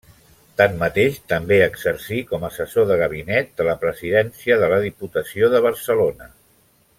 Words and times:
Tanmateix 0.59 1.19
també 1.33 1.59
exercí 1.65 2.21
com 2.31 2.47
assessor 2.49 2.87
de 2.93 2.97
Gabinet 3.03 3.53
de 3.61 3.69
la 3.71 3.77
Presidència 3.87 4.59
de 4.65 4.71
la 4.73 4.81
Diputació 4.87 5.53
de 5.57 5.61
Barcelona. 5.69 6.33